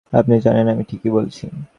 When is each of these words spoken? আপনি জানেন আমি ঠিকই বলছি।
আপনি 0.13 0.35
জানেন 0.39 0.65
আমি 0.67 0.83
ঠিকই 0.83 1.11
বলছি। 1.11 1.45